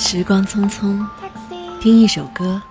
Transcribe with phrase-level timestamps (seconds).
[0.00, 1.04] 时光匆匆，
[1.80, 2.62] 听一首歌，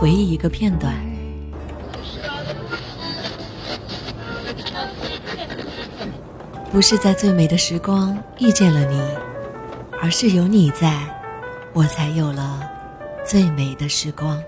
[0.00, 0.92] 回忆一个片段。
[6.72, 9.00] 不是在最美的时光遇见了你，
[10.02, 11.06] 而是有你在，
[11.72, 12.68] 我才有了
[13.24, 14.42] 最美的时光。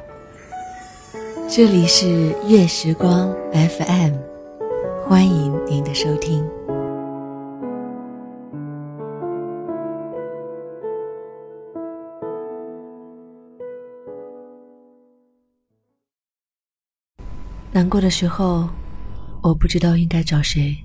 [1.48, 4.32] 这里是月时光 FM。
[5.04, 6.48] 欢迎您的收听。
[17.72, 18.68] 难过的时候，
[19.42, 20.76] 我不知道应该找谁。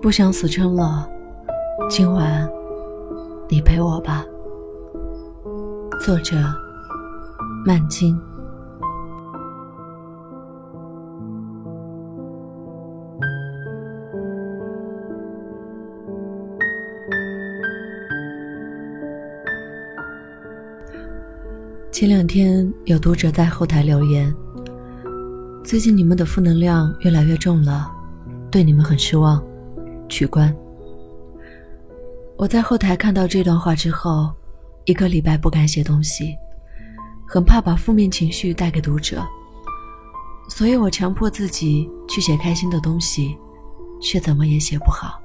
[0.00, 1.10] 不想死撑了。
[1.90, 2.48] 今晚，
[3.48, 4.24] 你陪我吧。
[6.00, 6.36] 作者：
[7.64, 8.18] 曼青。
[21.90, 24.32] 前两天有读者在后台留言
[25.62, 27.90] ：“最近你们的负能量越来越重了，
[28.50, 29.42] 对你们很失望，
[30.08, 30.54] 取关。”
[32.36, 34.32] 我在后台看到这段话之后，
[34.86, 36.36] 一个礼拜不敢写东西，
[37.28, 39.24] 很怕把负面情绪带给读者，
[40.48, 43.38] 所以我强迫自己去写开心的东西，
[44.02, 45.20] 却怎么也写不好。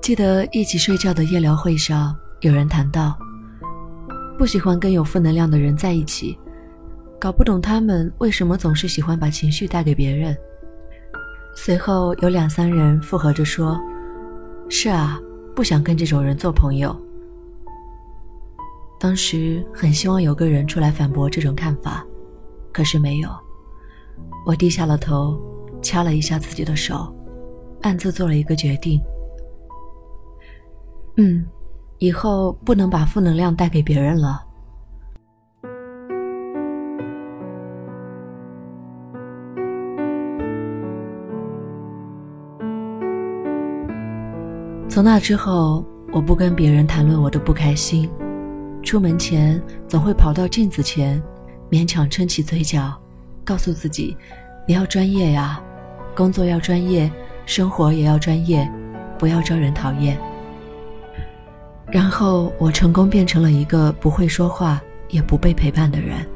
[0.00, 3.18] 记得一起睡觉的夜聊会上，有人谈到，
[4.38, 6.38] 不喜欢跟有负能量的人在一起，
[7.18, 10.36] 搞不懂他们为什么总是喜欢把情绪带给别人。
[11.56, 13.76] 随后有两三人附和着说。
[14.70, 15.20] 是啊，
[15.54, 16.96] 不想跟这种人做朋友。
[19.00, 22.06] 当时很希望有个人出来反驳这种看法，
[22.72, 23.28] 可是没有。
[24.46, 25.38] 我低下了头，
[25.82, 27.12] 掐了一下自己的手，
[27.82, 29.00] 暗自做了一个决定。
[31.16, 31.44] 嗯，
[31.98, 34.46] 以后不能把负能量带给别人了。
[44.90, 48.10] 从那之后，我不跟别人谈论我的不开心。
[48.82, 51.22] 出门前总会跑到镜子前，
[51.70, 53.00] 勉强撑起嘴角，
[53.44, 54.16] 告诉自己
[54.66, 55.62] ：“你要专业呀，
[56.12, 57.08] 工作要专业，
[57.46, 58.68] 生活也要专业，
[59.16, 60.18] 不要招人讨厌。”
[61.86, 66.26] 然后我成功变成了一个不会说话也不被陪伴的人。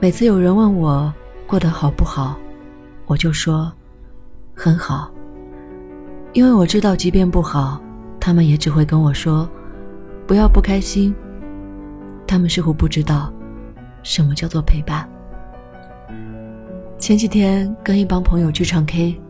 [0.00, 1.14] 每次有人问我
[1.46, 2.36] 过得好不好，
[3.06, 3.72] 我就说
[4.52, 5.08] ：“很好。”
[6.32, 7.80] 因为我知道，即便不好，
[8.20, 9.50] 他们也只会跟我说
[10.28, 11.12] ：“不要不开心。”
[12.24, 13.32] 他们似乎不知道，
[14.04, 15.08] 什么叫做陪伴。
[17.00, 19.20] 前几天跟一帮朋友去唱 K，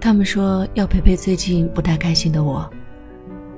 [0.00, 2.68] 他们说要陪陪最近不太开心的我。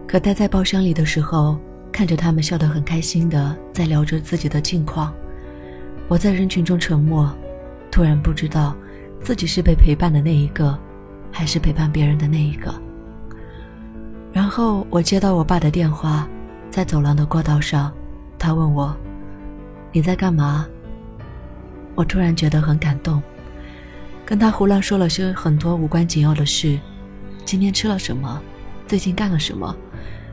[0.07, 1.57] 可待在包厢里的时候，
[1.91, 5.15] 看着他们笑得很开心的在聊着自己的近况，
[6.09, 7.33] 我在人群中沉默，
[7.91, 8.77] 突然不知道
[9.23, 10.79] 自己是被陪伴的那一个。
[11.35, 12.73] 还是陪伴别人的那一个。
[14.33, 16.29] 然后我接到我爸的电话，
[16.71, 17.93] 在走廊的过道上，
[18.39, 18.97] 他问我
[19.91, 20.65] ：“你在干嘛？”
[21.97, 23.21] 我突然觉得很感动，
[24.25, 26.79] 跟他胡乱说了些很多无关紧要的事：
[27.45, 28.41] 今天吃了什么，
[28.87, 29.75] 最近干了什么，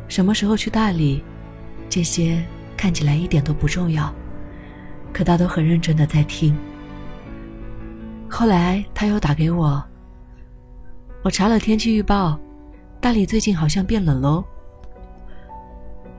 [0.08, 1.24] 什么时候去大理，
[1.90, 2.44] 这些
[2.78, 4.14] 看起来一点都不重要，
[5.12, 6.56] 可他都很认真的在听。
[8.30, 9.84] 后来他又打给我。
[11.24, 12.40] 我查了天气预报，
[13.00, 14.44] 大理最近好像变冷喽。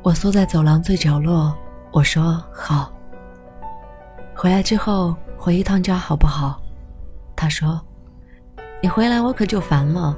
[0.00, 1.52] 我缩在走廊最角落，
[1.90, 2.92] 我说好。
[4.32, 6.62] 回来之后回一趟家好不好？
[7.34, 7.80] 他说
[8.80, 10.16] ：“你回来我可就烦了。”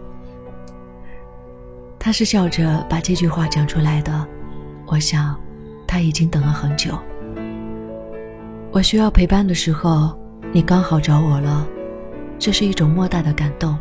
[1.98, 4.26] 他是笑着把这句话讲出来的，
[4.84, 5.34] 我想
[5.86, 6.98] 他已经等了很久。
[8.70, 10.14] 我需要陪伴的时候，
[10.52, 11.66] 你刚好找我了，
[12.38, 13.78] 这是一种莫大的感动。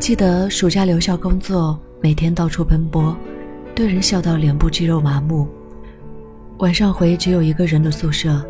[0.00, 3.14] 记得暑假留校工作，每天到处奔波，
[3.74, 5.46] 对人笑到脸部肌肉麻木。
[6.60, 8.42] 晚上回只有一个人的宿舍，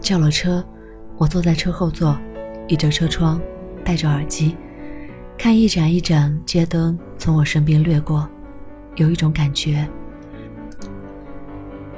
[0.00, 0.62] 叫了车，
[1.16, 2.14] 我坐在车后座，
[2.68, 3.40] 倚着车窗，
[3.82, 4.54] 戴着耳机，
[5.38, 8.28] 看一盏一盏街灯从我身边掠过，
[8.96, 9.88] 有一种感觉，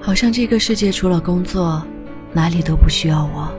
[0.01, 1.83] 好像这个世界除了工作，
[2.33, 3.53] 哪里都不需要我。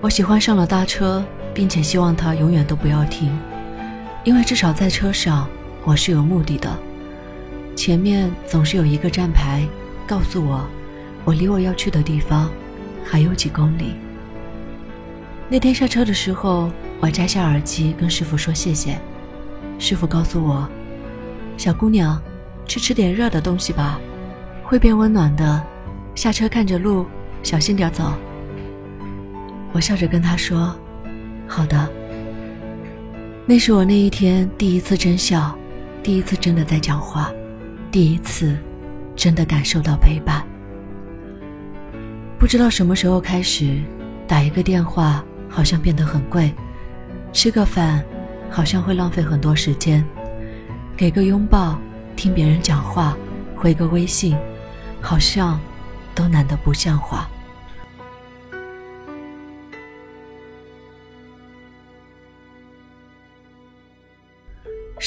[0.00, 3.28] 我喜欢上了搭车，并且希望它永远都不要停。
[4.24, 5.48] 因为至少在车上
[5.84, 6.70] 我是有目的的，
[7.74, 9.66] 前面总是有一个站牌
[10.06, 10.64] 告诉我，
[11.24, 12.48] 我离我要去的地方
[13.04, 13.94] 还有几公里。
[15.48, 16.70] 那天下车的时候，
[17.00, 18.96] 我摘下耳机跟师傅说谢谢，
[19.78, 20.68] 师傅告诉我，
[21.56, 22.22] 小姑娘，
[22.64, 24.00] 去吃点热的东西吧，
[24.62, 25.62] 会变温暖的。
[26.14, 27.06] 下车看着路，
[27.42, 28.12] 小心点走。
[29.72, 30.76] 我笑着跟他说
[31.48, 31.90] ：“好的。”
[33.44, 35.56] 那是我那一天第一次真笑，
[36.00, 37.28] 第一次真的在讲话，
[37.90, 38.56] 第一次
[39.16, 40.46] 真的感受到陪伴。
[42.38, 43.80] 不知道什么时候开始，
[44.28, 46.54] 打一个电话好像变得很贵，
[47.32, 48.04] 吃个饭
[48.48, 50.04] 好像会浪费很多时间，
[50.96, 51.76] 给个拥抱，
[52.14, 53.16] 听别人讲话，
[53.56, 54.36] 回个微信，
[55.00, 55.58] 好像
[56.14, 57.28] 都难得不像话。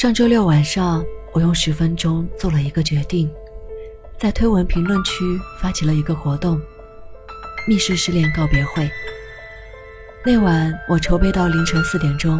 [0.05, 1.03] 上周六晚上，
[1.33, 3.27] 我用十分钟做了一个决定，
[4.19, 5.25] 在推文评论区
[5.59, 6.61] 发起了一个活动——
[7.67, 8.87] 密室失恋告别会。
[10.23, 12.39] 那晚我筹备到凌晨四点钟，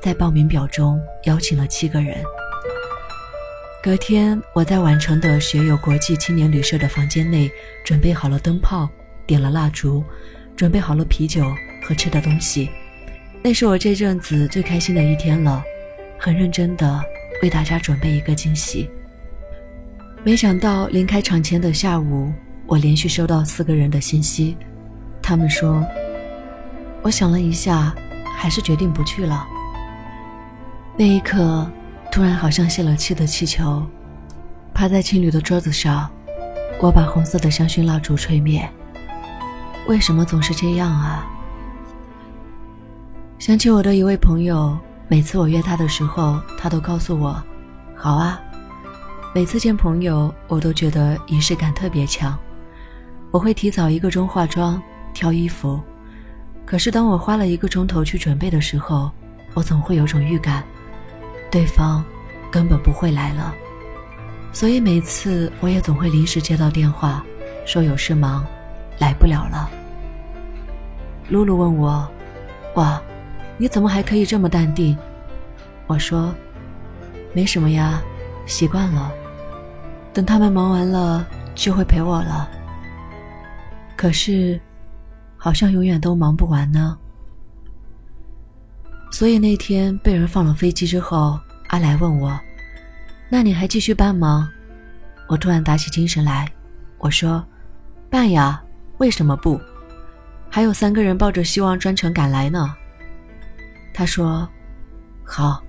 [0.00, 2.22] 在报名表中邀请了七个人。
[3.82, 7.50] 隔天，我在宛城的学友国际青年旅社的房间内
[7.84, 8.88] 准备好了灯泡，
[9.26, 10.04] 点了蜡烛，
[10.54, 11.42] 准备好了啤酒
[11.84, 12.70] 和吃的东西。
[13.42, 15.64] 那是我这阵子最开心的一天了。
[16.24, 17.04] 很认真的
[17.42, 18.88] 为大家准备一个惊喜。
[20.22, 22.32] 没想到临开场前的下午，
[22.64, 24.56] 我连续收到四个人的信息，
[25.20, 25.84] 他们说
[27.02, 27.92] ：“我想了一下，
[28.36, 29.44] 还是决定不去了。”
[30.96, 31.68] 那一刻，
[32.12, 33.84] 突然好像泄了气的气球，
[34.72, 36.08] 趴在情侣的桌子上，
[36.80, 38.64] 我把红色的香薰蜡烛吹灭。
[39.88, 41.28] 为什么总是这样啊？
[43.40, 44.78] 想起我的一位朋友。
[45.12, 47.36] 每次我约他的时候，他都告诉我
[47.94, 48.40] ：“好啊。”
[49.34, 52.34] 每次见朋友，我都觉得仪式感特别强。
[53.30, 54.82] 我会提早一个钟化妆、
[55.12, 55.78] 挑衣服，
[56.64, 59.10] 可是当我花了一个钟头去准备的时候，
[59.52, 60.64] 我总会有种预感，
[61.50, 62.02] 对方
[62.50, 63.54] 根本不会来了。
[64.50, 67.22] 所以每次我也总会临时接到电话，
[67.66, 68.46] 说有事忙，
[68.98, 69.68] 来不了了。
[71.28, 72.08] 露露问我
[72.76, 72.98] ：“哇？”
[73.58, 74.96] 你怎么还可以这么淡定？
[75.86, 76.34] 我说，
[77.32, 78.02] 没什么呀，
[78.46, 79.12] 习惯了。
[80.12, 82.48] 等他们忙完了，就会陪我了。
[83.96, 84.60] 可是，
[85.36, 86.98] 好像永远都忙不完呢。
[89.10, 91.38] 所以那天被人放了飞机之后，
[91.68, 92.38] 阿来问我
[93.30, 94.50] ：“那你还继续办吗？”
[95.28, 96.50] 我突然打起精神来，
[96.98, 97.44] 我说
[98.10, 98.62] ：“办呀，
[98.98, 99.60] 为什么不？
[100.50, 102.74] 还有三个人抱着希望专程赶来呢。”
[103.92, 104.48] 他说
[105.24, 105.62] ：“好，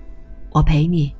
[0.50, 1.14] 我陪你。”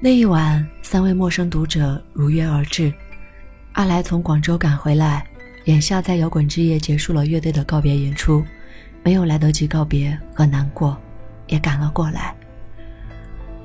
[0.00, 2.92] 那一晚，三位陌生读者如约而至。
[3.72, 5.26] 阿来从广州赶回来，
[5.64, 8.44] 眼下在摇滚之夜结束了乐队的告别演出，
[9.02, 10.96] 没有来得及告别和难过，
[11.48, 12.34] 也赶了过来。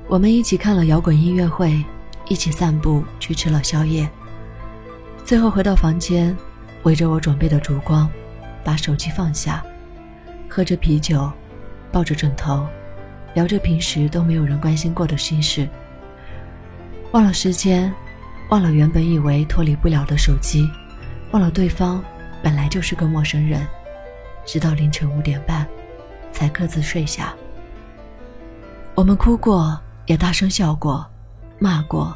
[0.08, 1.82] 我们一起看了摇滚音乐会，
[2.28, 4.08] 一起散步去吃了宵夜，
[5.24, 6.36] 最后回到房间，
[6.82, 8.10] 围着我准备的烛光，
[8.64, 9.64] 把手机放下，
[10.48, 11.30] 喝着啤酒。
[11.94, 12.66] 抱着枕头，
[13.34, 15.68] 聊着平时都没有人关心过的心事。
[17.12, 17.94] 忘了时间，
[18.50, 20.68] 忘了原本以为脱离不了的手机，
[21.30, 22.02] 忘了对方
[22.42, 23.64] 本来就是个陌生人。
[24.44, 25.64] 直到凌晨五点半，
[26.32, 27.32] 才各自睡下。
[28.96, 31.08] 我们哭过，也大声笑过，
[31.60, 32.12] 骂过，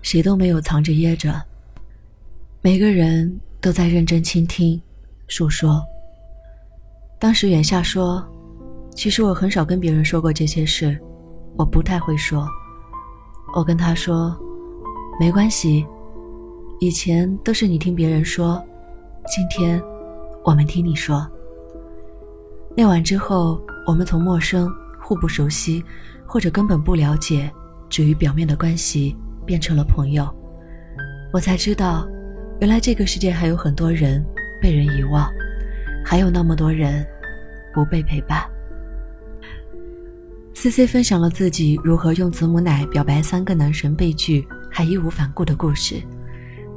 [0.00, 1.42] 谁都没有藏着掖着。
[2.60, 4.80] 每个人都在认真倾听，
[5.26, 5.84] 诉说。
[7.18, 8.24] 当时远夏说。
[8.94, 10.98] 其实我很少跟别人说过这些事，
[11.56, 12.46] 我不太会说。
[13.54, 14.38] 我跟他说，
[15.18, 15.86] 没关系，
[16.78, 18.62] 以前都是你听别人说，
[19.26, 19.82] 今天
[20.44, 21.26] 我们听你说。
[22.76, 25.84] 那晚之后，我们从陌生、互不熟悉，
[26.26, 27.50] 或者根本不了解，
[27.88, 30.26] 止于表面的关系，变成了朋友。
[31.32, 32.06] 我才知道，
[32.60, 34.24] 原来这个世界还有很多人
[34.60, 35.28] 被人遗忘，
[36.04, 37.06] 还有那么多人
[37.74, 38.42] 不被陪伴。
[40.54, 46.00] C C 分享了自己如何用子母奶表白三个男神被拒还义无反顾的故事。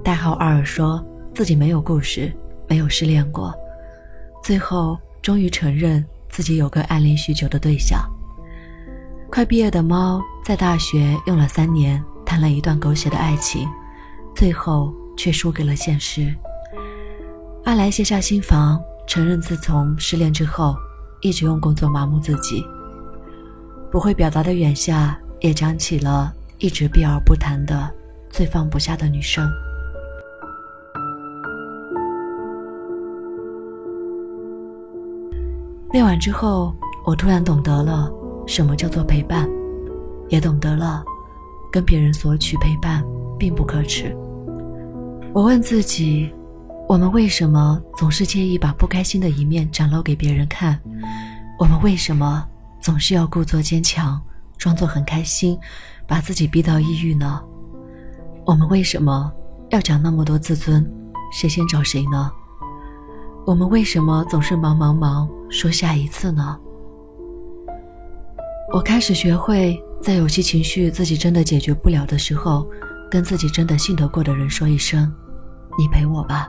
[0.03, 2.34] 代号二说自己没有故事，
[2.67, 3.53] 没有失恋过，
[4.44, 8.00] 最后终于承认自己有个暗恋许久的对象。
[9.29, 13.67] 快毕业的猫在大学用了三年谈了一段狗血的爱情，
[14.34, 16.34] 最后却输给了现实。
[17.65, 20.75] 阿来卸下心防，承认自从失恋之后，
[21.22, 22.63] 一直用工作麻木自己。
[23.92, 27.89] 不会表达的远夏也讲起了一直避而不谈的
[28.30, 29.50] 最放不下的女生。
[35.94, 36.75] 那晚之后，
[37.06, 38.12] 我突然懂得了
[38.46, 39.50] 什么叫做陪伴，
[40.30, 41.04] 也懂得了
[41.72, 43.04] 跟别人索取陪伴
[43.39, 44.15] 并不可耻。
[45.34, 46.34] 我问自己。
[46.88, 50.80] 我们为什么总是介意把不开心的一面展露给别人看？
[51.58, 52.48] 我们为什么
[52.86, 54.22] 总是要故作坚强，
[54.60, 55.58] 装作很开心，
[56.06, 57.42] 把自己逼到抑郁呢？
[58.46, 59.34] 我们为什么
[59.72, 60.88] 要讲那么多自尊？
[61.34, 62.32] 谁先找谁呢？
[63.44, 66.60] 我们为什么总是忙忙忙说下一次呢？
[68.72, 72.68] 我开始学会在有些情绪自己真的解决不了的时候，
[73.10, 75.12] 跟自己真的信得过的人说一声
[75.75, 76.48] ：“你陪我吧。”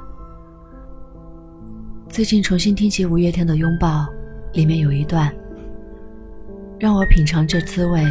[2.10, 3.88] 最近重新听起五月天的《拥抱》，
[4.52, 5.34] 里面有一段，
[6.78, 8.04] 让我品尝这滋味：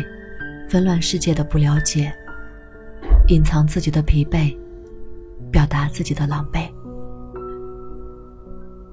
[0.68, 2.12] 纷乱世界的不了解，
[3.28, 4.58] 隐藏自己的疲惫，
[5.52, 6.68] 表达自己的狼狈。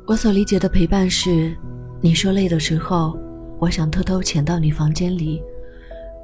[0.06, 1.56] 我所理解的陪伴是，
[2.02, 3.18] 你说累的时候，
[3.58, 5.42] 我想偷偷潜到你房间里，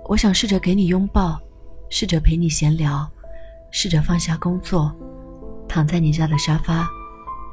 [0.08, 1.40] 我想试着给你拥抱，
[1.88, 3.10] 试着陪你闲聊，
[3.70, 4.94] 试着放下工作，
[5.66, 6.86] 躺在你家的沙发。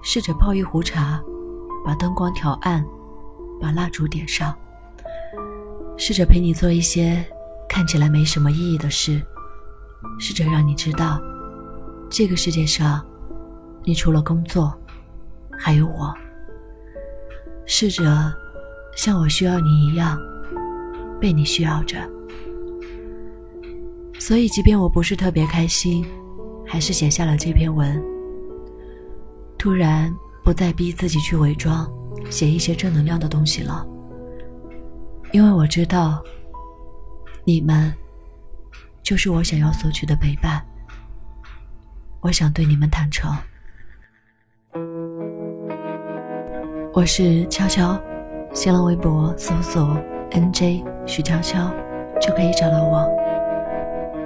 [0.04, 1.20] 试着泡一壶茶，
[1.84, 2.86] 把灯光调暗，
[3.60, 4.56] 把蜡烛点上。
[5.98, 7.26] 试着陪你做一些
[7.70, 9.22] 看起来没什么意义的事，
[10.20, 11.20] 试着让你知道，
[12.10, 13.04] 这个世界上，
[13.84, 14.74] 你除了工作，
[15.58, 16.14] 还有我。
[17.66, 18.34] 试着
[18.96, 20.20] 像我需要你一样，
[21.20, 21.98] 被你需要着。
[24.20, 26.06] 所以，即便我不是特别开心，
[26.66, 28.02] 还是写下了这篇文。
[29.58, 31.92] 突然不再逼自己去伪装，
[32.30, 33.86] 写一些正能量的东西了，
[35.36, 36.24] 因为我知道，
[37.44, 37.94] 你们
[39.04, 40.66] 就是我想要索取的陪伴。
[42.22, 43.30] 我想对你们坦诚。
[46.94, 48.02] 我是悄悄，
[48.54, 49.98] 新浪微博搜索
[50.32, 51.70] “nj 徐悄悄”
[52.22, 53.06] 就可以找到我。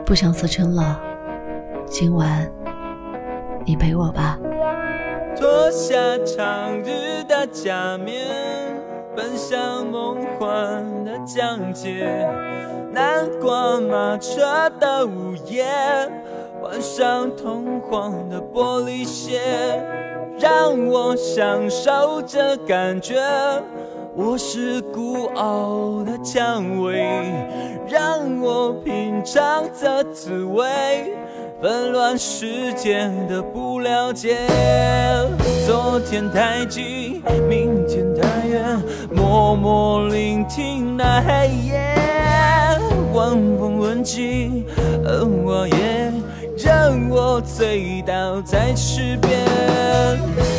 [0.05, 1.01] 不想死撑了，
[1.87, 2.47] 今晚
[3.65, 4.37] 你陪我吧。
[5.35, 8.78] 脱下长日的假面，
[9.19, 12.25] 奔向梦幻的疆界。
[12.89, 15.65] 南瓜马车的午夜，
[16.61, 19.41] 换上通黄的玻璃鞋，
[20.39, 23.21] 让我享受这感觉。
[24.21, 26.99] 我是孤傲的蔷薇，
[27.87, 30.65] 让我品尝这滋味。
[31.61, 34.35] 纷乱世界的不了解，
[35.65, 41.79] 昨天太近，明天太远，默默聆听那黑夜，
[43.13, 44.65] 晚风吻尽，
[45.05, 46.11] 而我也
[46.57, 49.39] 让我醉倒在池边，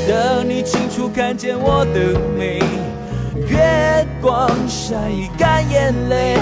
[0.09, 2.59] 等你清楚看见我的美，
[3.37, 4.97] 月光晒
[5.39, 6.37] 干眼泪，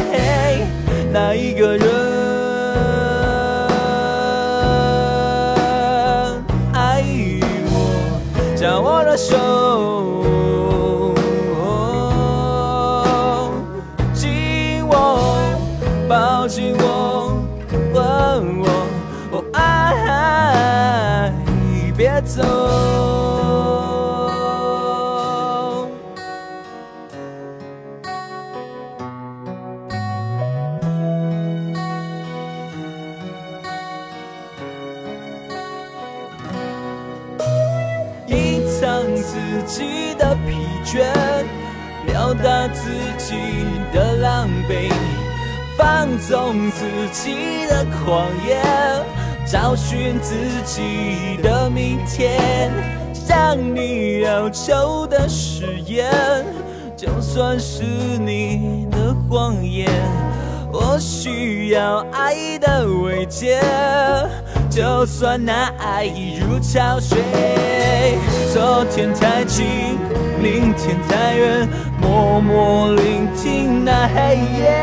[1.12, 2.07] 那一个人。
[39.66, 41.04] 己的疲倦，
[42.06, 43.35] 表达自己
[43.92, 44.92] 的狼狈，
[45.76, 48.62] 放纵自己的狂野，
[49.47, 52.70] 找寻自己的明天。
[53.12, 56.11] 像你要求的誓言，
[56.97, 59.90] 就算是你的谎言。
[60.73, 63.61] 我需要爱的慰藉，
[64.78, 67.18] 就算那爱已如潮水。
[68.54, 69.66] 昨天太近，
[70.40, 71.68] 明天太远，
[72.00, 74.80] 默默聆听那黑夜。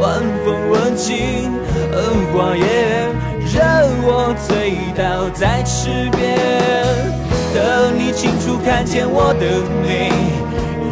[0.00, 1.52] 晚风吻尽
[1.92, 3.06] 荷花叶，
[3.54, 3.62] 任
[4.02, 6.36] 我醉倒在池边。
[7.54, 10.10] 等你清楚看见我的美。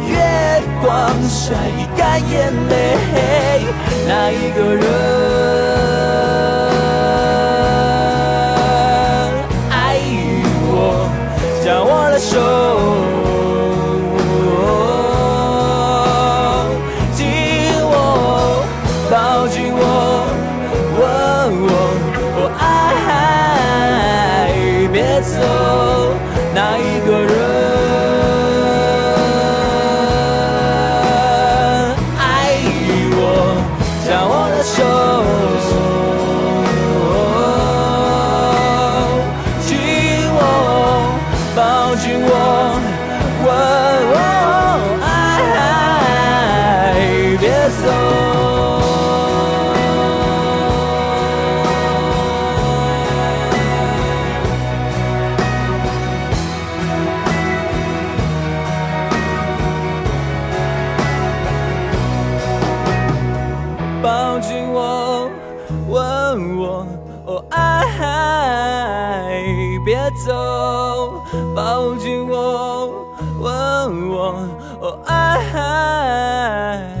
[0.07, 1.55] 月光晒
[1.97, 3.65] 干眼泪，
[4.07, 4.85] 那一个人
[71.55, 72.87] 抱紧我
[73.39, 74.47] 吻我
[74.79, 77.00] 哦爱。